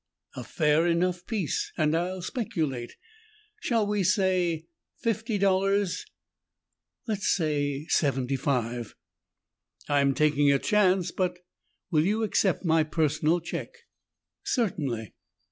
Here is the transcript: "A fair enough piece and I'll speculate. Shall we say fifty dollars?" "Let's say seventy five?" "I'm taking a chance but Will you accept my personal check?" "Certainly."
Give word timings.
"A 0.35 0.43
fair 0.43 0.87
enough 0.87 1.27
piece 1.27 1.71
and 1.77 1.95
I'll 1.95 2.23
speculate. 2.23 2.95
Shall 3.61 3.85
we 3.85 4.01
say 4.03 4.65
fifty 4.97 5.37
dollars?" 5.37 6.05
"Let's 7.07 7.27
say 7.27 7.85
seventy 7.85 8.35
five?" 8.35 8.95
"I'm 9.87 10.15
taking 10.15 10.51
a 10.51 10.57
chance 10.57 11.11
but 11.11 11.37
Will 11.91 12.03
you 12.03 12.23
accept 12.23 12.65
my 12.65 12.83
personal 12.83 13.39
check?" 13.41 13.69
"Certainly." 14.43 15.13